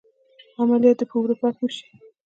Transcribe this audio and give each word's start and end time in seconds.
عملیات 0.59 0.97
دې 0.99 1.05
په 1.09 1.15
اروپا 1.19 1.49
کې 1.55 1.61
وشي. 1.63 1.85